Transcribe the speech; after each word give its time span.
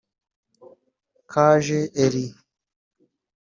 Kaje 1.31 1.79
Elie 2.03 2.31